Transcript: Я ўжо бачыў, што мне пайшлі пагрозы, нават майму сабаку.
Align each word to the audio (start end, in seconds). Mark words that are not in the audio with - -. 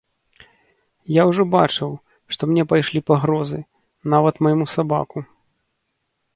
Я 1.15 1.23
ўжо 1.31 1.43
бачыў, 1.55 1.91
што 2.35 2.41
мне 2.53 2.63
пайшлі 2.73 3.03
пагрозы, 3.11 3.63
нават 4.17 4.43
майму 4.47 4.65
сабаку. 4.77 5.19